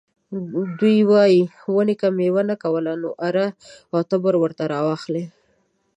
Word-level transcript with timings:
دوی 0.79 0.97
وايي 1.11 1.41
ونې 1.73 1.95
که 2.01 2.07
میوه 2.17 2.41
نه 2.49 2.55
کوله 2.63 2.93
نو 3.01 3.09
اره 3.27 3.45
او 3.93 3.99
تبر 4.09 4.33
ورته 4.39 4.63
راواخلئ. 4.73 5.25